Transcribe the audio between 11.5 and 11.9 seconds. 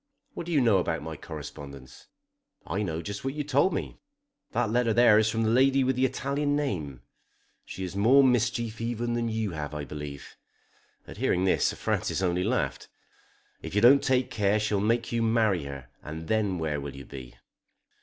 Sir